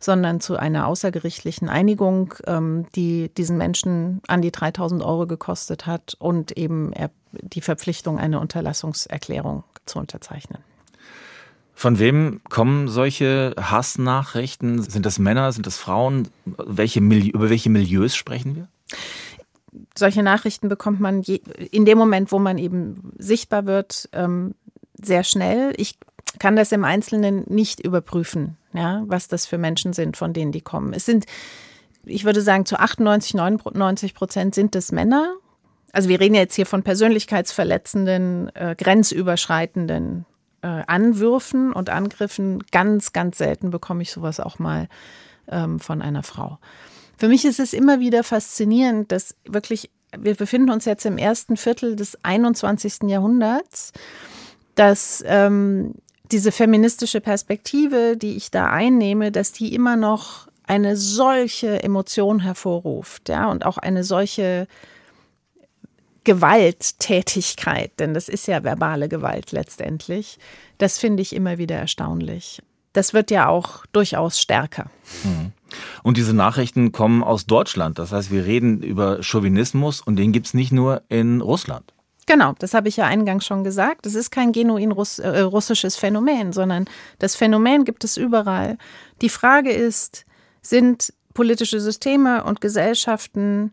[0.00, 6.16] sondern zu einer außergerichtlichen Einigung, ähm, die diesen Menschen an die 3000 Euro gekostet hat
[6.18, 6.92] und eben
[7.32, 10.62] die Verpflichtung, eine Unterlassungserklärung zu unterzeichnen.
[11.78, 14.82] Von wem kommen solche Hassnachrichten?
[14.82, 16.26] Sind das Männer, sind das Frauen?
[16.44, 18.68] Welche über welche Milieus sprechen wir?
[19.96, 24.56] Solche Nachrichten bekommt man je, in dem Moment, wo man eben sichtbar wird, ähm,
[25.00, 25.72] sehr schnell.
[25.76, 26.00] Ich
[26.40, 30.62] kann das im Einzelnen nicht überprüfen, ja, was das für Menschen sind, von denen die
[30.62, 30.92] kommen.
[30.92, 31.26] Es sind,
[32.04, 35.32] ich würde sagen, zu 98, 99 Prozent sind es Männer.
[35.92, 40.26] Also wir reden jetzt hier von persönlichkeitsverletzenden, äh, grenzüberschreitenden
[40.62, 42.64] äh, Anwürfen und Angriffen.
[42.70, 44.88] Ganz, ganz selten bekomme ich sowas auch mal
[45.48, 46.58] ähm, von einer Frau.
[47.16, 51.56] Für mich ist es immer wieder faszinierend, dass wirklich, wir befinden uns jetzt im ersten
[51.56, 53.04] Viertel des 21.
[53.08, 53.92] Jahrhunderts,
[54.74, 55.94] dass ähm,
[56.30, 63.28] diese feministische Perspektive, die ich da einnehme, dass die immer noch eine solche Emotion hervorruft,
[63.30, 64.68] ja, und auch eine solche
[66.28, 70.38] Gewalttätigkeit, denn das ist ja verbale Gewalt letztendlich,
[70.76, 72.60] das finde ich immer wieder erstaunlich.
[72.92, 74.90] Das wird ja auch durchaus stärker.
[75.24, 75.52] Mhm.
[76.02, 77.98] Und diese Nachrichten kommen aus Deutschland.
[77.98, 81.94] Das heißt, wir reden über Chauvinismus und den gibt es nicht nur in Russland.
[82.26, 84.04] Genau, das habe ich ja eingangs schon gesagt.
[84.04, 86.84] Das ist kein genuin Russ äh, russisches Phänomen, sondern
[87.20, 88.76] das Phänomen gibt es überall.
[89.22, 90.26] Die Frage ist,
[90.60, 93.72] sind politische Systeme und Gesellschaften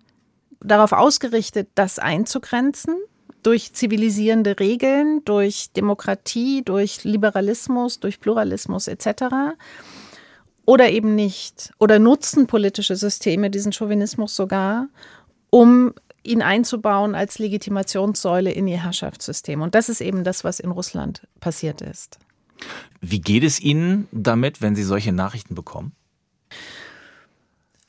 [0.66, 2.96] darauf ausgerichtet, das einzugrenzen?
[3.44, 9.56] Durch zivilisierende Regeln, durch Demokratie, durch Liberalismus, durch Pluralismus etc.
[10.66, 11.72] Oder eben nicht.
[11.78, 14.88] Oder nutzen politische Systeme diesen Chauvinismus sogar,
[15.52, 19.62] um ihn einzubauen als Legitimationssäule in ihr Herrschaftssystem.
[19.62, 22.18] Und das ist eben das, was in Russland passiert ist.
[23.02, 25.92] Wie geht es Ihnen damit, wenn Sie solche Nachrichten bekommen?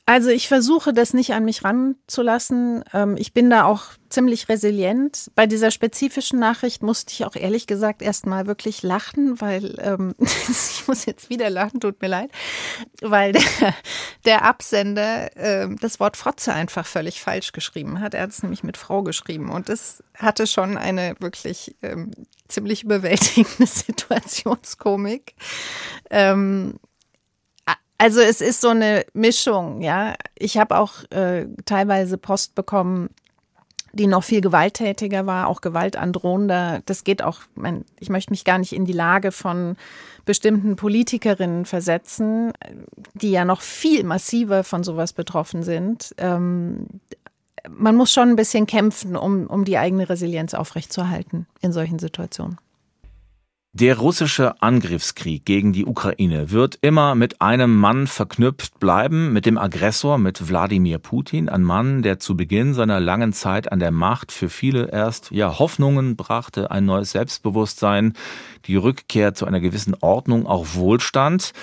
[0.09, 2.81] Also ich versuche das nicht an mich ranzulassen.
[2.93, 5.29] Ähm, ich bin da auch ziemlich resilient.
[5.35, 10.87] Bei dieser spezifischen Nachricht musste ich auch ehrlich gesagt erstmal wirklich lachen, weil ähm, ich
[10.87, 12.31] muss jetzt wieder lachen, tut mir leid,
[13.01, 13.43] weil der,
[14.23, 18.13] der Absender äh, das Wort Frotze einfach völlig falsch geschrieben hat.
[18.13, 22.11] Er hat es nämlich mit Frau geschrieben und das hatte schon eine wirklich ähm,
[22.47, 25.35] ziemlich überwältigende Situationskomik.
[26.09, 26.79] Ähm,
[27.97, 30.15] also es ist so eine Mischung, ja.
[30.37, 33.09] Ich habe auch äh, teilweise Post bekommen,
[33.93, 36.81] die noch viel gewalttätiger war, auch gewaltandrohender.
[36.85, 39.75] Das geht auch, mein, ich möchte mich gar nicht in die Lage von
[40.25, 42.53] bestimmten Politikerinnen versetzen,
[43.13, 46.13] die ja noch viel massiver von sowas betroffen sind.
[46.17, 46.85] Ähm,
[47.69, 52.57] man muss schon ein bisschen kämpfen, um, um die eigene Resilienz aufrechtzuerhalten in solchen Situationen.
[53.79, 59.59] Der russische Angriffskrieg gegen die Ukraine wird immer mit einem Mann verknüpft bleiben, mit dem
[59.59, 64.31] Aggressor, mit Wladimir Putin, ein Mann, der zu Beginn seiner langen Zeit an der Macht
[64.31, 68.13] für viele erst ja Hoffnungen brachte, ein neues Selbstbewusstsein,
[68.67, 71.53] die Rückkehr zu einer gewissen Ordnung, auch Wohlstand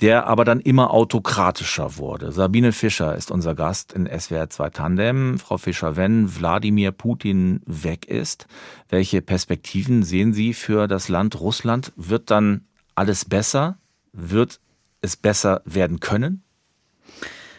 [0.00, 2.32] der aber dann immer autokratischer wurde.
[2.32, 5.38] Sabine Fischer ist unser Gast in SWR 2 Tandem.
[5.38, 8.46] Frau Fischer, wenn Wladimir Putin weg ist,
[8.88, 11.92] welche Perspektiven sehen Sie für das Land Russland?
[11.96, 13.78] Wird dann alles besser?
[14.12, 14.60] Wird
[15.00, 16.42] es besser werden können?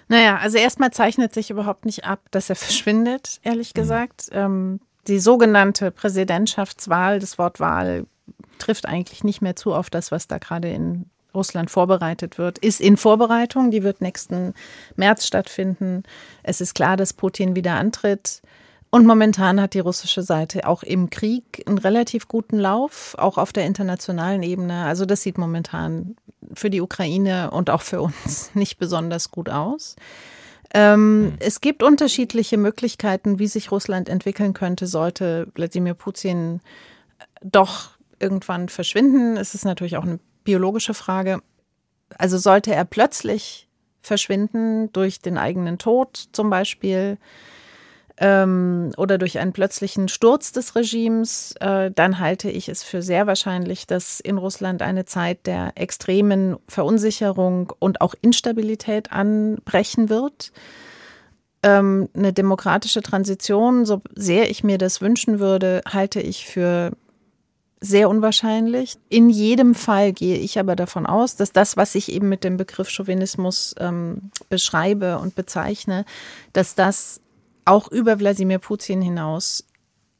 [0.07, 3.79] Naja, also erstmal zeichnet sich überhaupt nicht ab, dass er verschwindet, ehrlich mhm.
[3.79, 4.29] gesagt.
[4.33, 4.81] Mhm.
[5.07, 8.05] die sogenannte Präsidentschaftswahl, das Wort Wahl
[8.59, 12.81] trifft eigentlich nicht mehr zu auf das, was da gerade in Russland vorbereitet wird, ist
[12.81, 13.69] in Vorbereitung.
[13.69, 14.53] Die wird nächsten
[14.95, 16.03] März stattfinden.
[16.43, 18.41] Es ist klar, dass Putin wieder antritt.
[18.89, 23.51] Und momentan hat die russische Seite auch im Krieg einen relativ guten Lauf, auch auf
[23.51, 24.85] der internationalen Ebene.
[24.85, 26.15] Also das sieht momentan
[26.53, 29.97] für die Ukraine und auch für uns nicht besonders gut aus.
[30.73, 36.61] Ähm, es gibt unterschiedliche Möglichkeiten, wie sich Russland entwickeln könnte, sollte Wladimir Putin
[37.43, 39.37] doch irgendwann verschwinden.
[39.37, 41.41] Es ist natürlich auch eine biologische Frage.
[42.17, 43.67] Also sollte er plötzlich
[44.01, 47.17] verschwinden durch den eigenen Tod zum Beispiel
[48.17, 53.27] ähm, oder durch einen plötzlichen Sturz des Regimes, äh, dann halte ich es für sehr
[53.27, 60.53] wahrscheinlich, dass in Russland eine Zeit der extremen Verunsicherung und auch Instabilität anbrechen wird.
[61.63, 66.91] Ähm, eine demokratische Transition, so sehr ich mir das wünschen würde, halte ich für
[67.85, 68.97] sehr unwahrscheinlich.
[69.09, 72.57] In jedem Fall gehe ich aber davon aus, dass das, was ich eben mit dem
[72.57, 76.05] Begriff Chauvinismus ähm, beschreibe und bezeichne,
[76.53, 77.21] dass das
[77.63, 79.63] auch über Wladimir Putin hinaus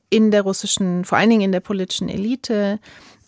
[0.10, 2.80] in der russischen, vor allen Dingen in der politischen Elite,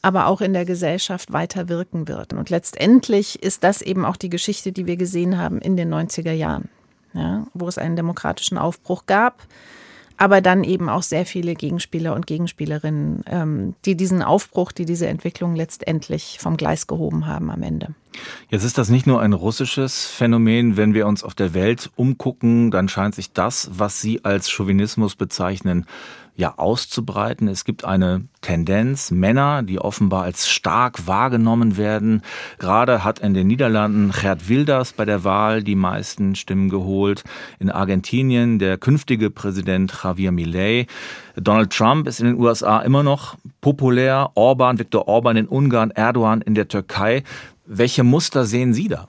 [0.02, 2.34] aber auch in der Gesellschaft weiter wirken wird.
[2.34, 6.32] Und letztendlich ist das eben auch die Geschichte, die wir gesehen haben in den 90er
[6.32, 6.70] Jahren,
[7.14, 9.48] ja, wo es einen demokratischen Aufbruch gab
[10.18, 15.08] aber dann eben auch sehr viele Gegenspieler und Gegenspielerinnen, ähm, die diesen Aufbruch, die diese
[15.08, 17.94] Entwicklung letztendlich vom Gleis gehoben haben am Ende.
[18.50, 20.76] Jetzt ist das nicht nur ein russisches Phänomen.
[20.76, 25.16] Wenn wir uns auf der Welt umgucken, dann scheint sich das, was Sie als Chauvinismus
[25.16, 25.86] bezeichnen,
[26.38, 27.48] ja auszubreiten.
[27.48, 32.22] Es gibt eine Tendenz, Männer, die offenbar als stark wahrgenommen werden.
[32.60, 37.24] Gerade hat in den Niederlanden Gerd Wilders bei der Wahl die meisten Stimmen geholt.
[37.60, 40.86] In Argentinien der künftige Präsident Javier Milei.
[41.36, 44.30] Donald Trump ist in den USA immer noch populär.
[44.36, 47.24] Orban, Viktor Orban in Ungarn, Erdogan in der Türkei.
[47.66, 49.08] Welche Muster sehen Sie da?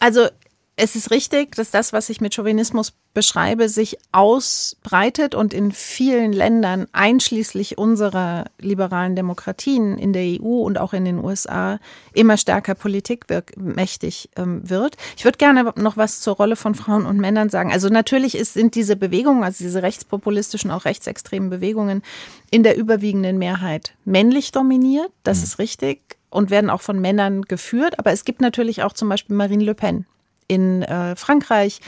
[0.00, 0.28] Also
[0.78, 6.34] es ist richtig, dass das, was ich mit Chauvinismus beschreibe, sich ausbreitet und in vielen
[6.34, 11.80] Ländern, einschließlich unserer liberalen Demokratien in der EU und auch in den USA,
[12.12, 14.98] immer stärker politikmächtig ähm, wird.
[15.16, 17.72] Ich würde gerne noch was zur Rolle von Frauen und Männern sagen.
[17.72, 22.02] Also natürlich ist, sind diese Bewegungen, also diese rechtspopulistischen, auch rechtsextremen Bewegungen
[22.50, 25.10] in der überwiegenden Mehrheit männlich dominiert.
[25.22, 25.44] Das mhm.
[25.44, 27.98] ist richtig und werden auch von Männern geführt.
[27.98, 30.04] Aber es gibt natürlich auch zum Beispiel Marine Le Pen
[30.48, 31.80] in äh, Frankreich.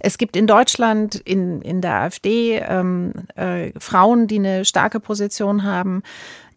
[0.00, 5.62] Es gibt in Deutschland, in, in der AfD, ähm, äh, Frauen, die eine starke Position
[5.62, 6.02] haben.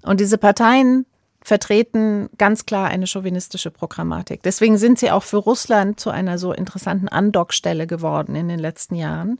[0.03, 1.05] Und diese Parteien
[1.47, 4.43] vertreten ganz klar eine chauvinistische Programmatik.
[4.43, 8.95] Deswegen sind sie auch für Russland zu einer so interessanten Andockstelle geworden in den letzten
[8.95, 9.39] Jahren.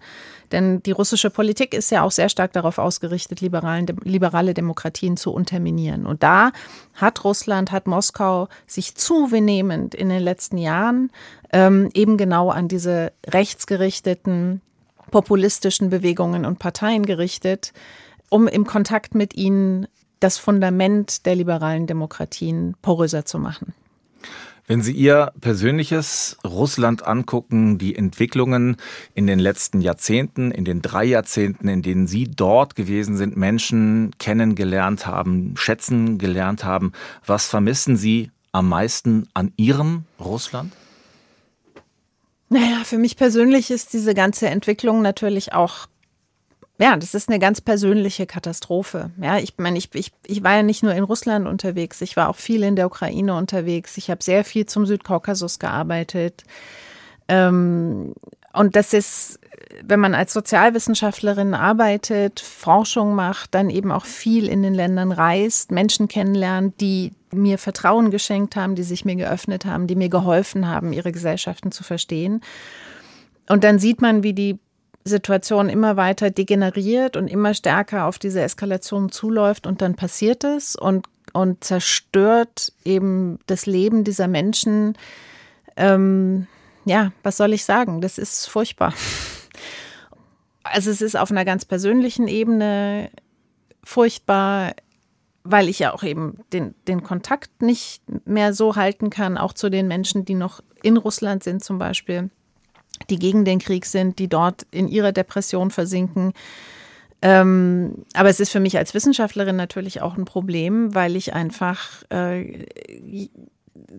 [0.53, 6.05] Denn die russische Politik ist ja auch sehr stark darauf ausgerichtet, liberale Demokratien zu unterminieren.
[6.05, 6.53] Und da
[6.93, 11.11] hat Russland, hat Moskau sich zunehmend in den letzten Jahren
[11.51, 14.61] ähm, eben genau an diese rechtsgerichteten,
[15.11, 17.73] populistischen Bewegungen und Parteien gerichtet,
[18.29, 19.87] um im Kontakt mit ihnen
[20.19, 23.73] das Fundament der liberalen Demokratien poröser zu machen.
[24.69, 28.75] Wenn Sie Ihr persönliches Russland angucken, die Entwicklungen
[29.13, 34.11] in den letzten Jahrzehnten, in den drei Jahrzehnten, in denen Sie dort gewesen sind, Menschen
[34.19, 36.91] kennengelernt haben, schätzen gelernt haben,
[37.25, 40.73] was vermissen Sie am meisten an Ihrem Russland?
[42.49, 45.87] Naja, für mich persönlich ist diese ganze Entwicklung natürlich auch
[46.79, 49.09] ja, das ist eine ganz persönliche Katastrophe.
[49.19, 52.29] Ja, ich meine, ich, ich, ich war ja nicht nur in Russland unterwegs, ich war
[52.29, 53.97] auch viel in der Ukraine unterwegs.
[53.97, 56.43] Ich habe sehr viel zum Südkaukasus gearbeitet.
[57.27, 58.13] Ähm,
[58.53, 59.39] und das ist,
[59.83, 65.71] wenn man als Sozialwissenschaftlerin arbeitet, Forschung macht, dann eben auch viel in den Ländern reist,
[65.71, 70.67] Menschen kennenlernt, die mir Vertrauen geschenkt haben, die sich mir geöffnet haben, die mir geholfen
[70.67, 72.41] haben, ihre Gesellschaften zu verstehen.
[73.49, 74.59] Und dann sieht man, wie die
[75.07, 80.75] Situation immer weiter degeneriert und immer stärker auf diese Eskalation zuläuft und dann passiert es
[80.75, 84.97] und, und zerstört eben das Leben dieser Menschen.
[85.75, 86.47] Ähm,
[86.85, 88.01] ja, was soll ich sagen?
[88.01, 88.93] Das ist furchtbar.
[90.69, 93.09] Also es ist auf einer ganz persönlichen Ebene
[93.85, 94.73] furchtbar,
[95.45, 99.69] weil ich ja auch eben den, den Kontakt nicht mehr so halten kann, auch zu
[99.69, 102.31] den Menschen, die noch in Russland sind zum Beispiel
[103.09, 106.33] die gegen den Krieg sind, die dort in ihrer Depression versinken.
[107.21, 112.03] Ähm, aber es ist für mich als Wissenschaftlerin natürlich auch ein Problem, weil ich einfach
[112.09, 112.67] äh,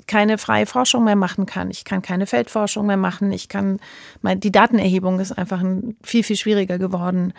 [0.07, 1.71] keine freie Forschung mehr machen kann.
[1.71, 3.33] Ich kann keine Feldforschung mehr machen.
[3.33, 3.81] Ich kann,
[4.23, 5.63] die Datenerhebung ist einfach
[6.03, 7.33] viel, viel schwieriger geworden.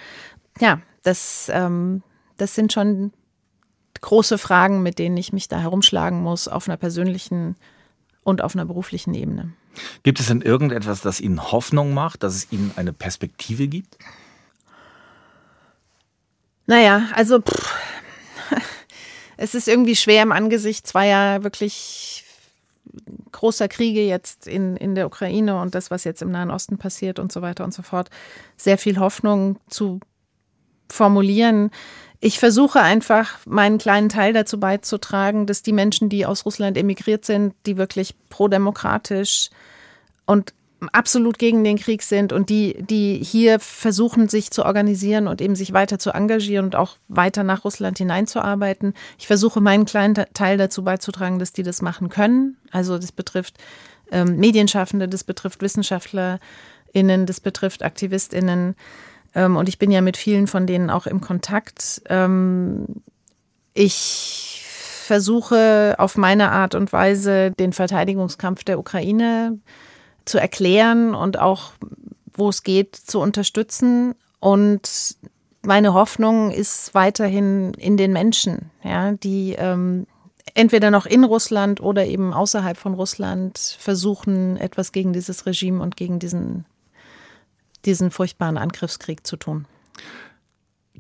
[0.60, 2.04] Ja, das, ähm,
[2.38, 3.12] das sind schon
[4.02, 7.56] große Fragen, mit denen ich mich da herumschlagen muss auf einer persönlichen
[8.24, 9.54] und auf einer beruflichen Ebene.
[10.04, 13.98] Gibt es denn irgendetwas, das Ihnen Hoffnung macht, dass es Ihnen eine Perspektive gibt?
[16.66, 17.76] Naja, also pff,
[19.38, 22.26] es ist irgendwie schwer im Angesicht zweier wirklich
[23.32, 27.20] großer Kriege jetzt in, in der Ukraine und das, was jetzt im Nahen Osten passiert
[27.20, 28.10] und so weiter und so fort,
[28.58, 30.00] sehr viel Hoffnung zu
[30.92, 31.72] formulieren.
[32.22, 37.24] Ich versuche einfach, meinen kleinen Teil dazu beizutragen, dass die Menschen, die aus Russland emigriert
[37.24, 39.50] sind, die wirklich prodemokratisch
[40.26, 40.54] und
[40.92, 45.56] absolut gegen den Krieg sind und die, die hier versuchen, sich zu organisieren und eben
[45.56, 48.94] sich weiter zu engagieren und auch weiter nach Russland hineinzuarbeiten.
[49.18, 52.58] Ich versuche, meinen kleinen Teil dazu beizutragen, dass die das machen können.
[52.72, 53.58] Also das betrifft
[54.12, 58.76] ähm, Medienschaffende, das betrifft WissenschaftlerInnen, das betrifft AktivistInnen.
[59.36, 62.02] Ähm, und ich bin ja mit vielen von denen auch im Kontakt.
[62.10, 62.86] Ähm,
[63.74, 69.58] ich versuche auf meine Art und Weise den Verteidigungskampf der Ukraine
[70.26, 71.72] zu erklären und auch,
[72.34, 74.14] wo es geht, zu unterstützen.
[74.40, 75.16] Und
[75.64, 80.06] meine Hoffnung ist weiterhin in den Menschen, ja, die ähm,
[80.54, 85.98] entweder noch in Russland oder eben außerhalb von Russland versuchen, etwas gegen dieses Regime und
[85.98, 86.66] gegen diesen
[87.86, 89.66] diesen furchtbaren Angriffskrieg zu tun.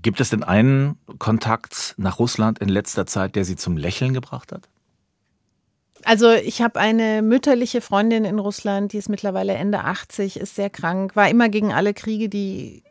[0.02, 4.52] Gibt es denn einen Kontakt nach Russland in letzter Zeit, der Sie zum Lächeln gebracht
[4.52, 4.70] hat?
[6.06, 10.70] Also ich habe eine mütterliche Freundin in Russland, die ist mittlerweile Ende 80, ist sehr
[10.70, 12.84] krank, war immer gegen alle Kriege, die,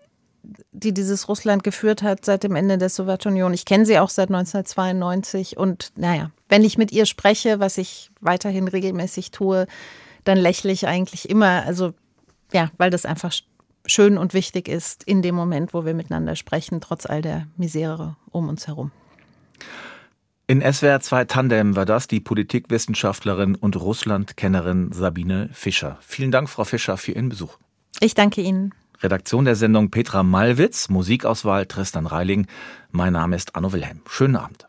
[0.73, 3.55] die dieses Russland geführt hat seit dem Ende der Sowjetunion.
[3.55, 8.11] Ich kenne sie auch seit 1992 und naja, wenn ich mit ihr spreche, was ich
[8.21, 9.67] weiterhin regelmäßig tue,
[10.25, 11.65] dann lächle ich eigentlich immer.
[11.65, 11.95] Also
[12.53, 13.33] ja, weil das einfach
[13.87, 18.17] schön und wichtig ist in dem Moment, wo wir miteinander sprechen, trotz all der Misere
[18.31, 18.91] um uns herum.
[20.47, 25.99] In SWR 2 Tandem war das die Politikwissenschaftlerin und Russlandkennerin Sabine Fischer.
[26.01, 27.59] Vielen Dank, Frau Fischer, für Ihren Besuch.
[28.01, 28.73] Ich danke Ihnen.
[29.03, 32.47] Redaktion der Sendung Petra Malwitz, Musikauswahl Tristan Reiling.
[32.91, 34.01] Mein Name ist Anno Wilhelm.
[34.09, 34.68] Schönen Abend.